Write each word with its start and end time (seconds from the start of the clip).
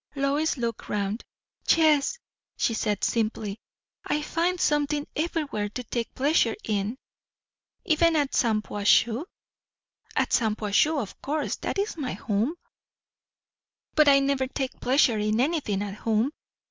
Lois 0.15 0.57
looked 0.57 0.89
round. 0.89 1.23
"Yes," 1.69 2.17
she 2.57 2.73
said 2.73 3.03
simply. 3.03 3.61
"I 4.03 4.23
find 4.23 4.59
something 4.59 5.05
everywhere 5.15 5.69
to 5.69 5.83
take 5.83 6.15
pleasure 6.15 6.55
in." 6.63 6.97
"Even 7.85 8.15
at 8.15 8.31
Shampuashuh?" 8.33 9.25
"At 10.15 10.31
Shampuashuh, 10.33 10.97
of 10.99 11.21
course. 11.21 11.57
That 11.57 11.77
is 11.77 11.97
my 11.97 12.13
home." 12.13 12.55
"But 13.93 14.07
I 14.07 14.17
never 14.21 14.47
take 14.47 14.81
pleasure 14.81 15.19
in 15.19 15.39
anything 15.39 15.83
at 15.83 15.93
home. 15.93 16.31